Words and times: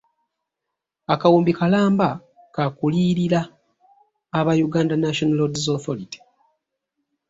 Akawumbi 1.13 1.51
kalamba 1.59 2.09
ka 2.55 2.63
kuliyirira 2.77 3.41
aba 4.39 4.51
Uganda 4.67 4.95
National 5.03 5.37
Roads 5.39 5.65
Authority. 5.75 6.19